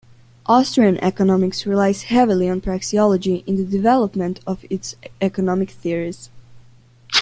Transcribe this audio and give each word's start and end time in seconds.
Austrian 0.47 0.97
economics 1.03 1.67
relies 1.67 2.01
heavily 2.05 2.49
on 2.49 2.59
praxeology 2.59 3.45
in 3.47 3.57
the 3.57 3.63
development 3.63 4.39
of 4.47 4.65
its 4.67 4.95
economic 5.21 5.69
theories. 5.69 6.31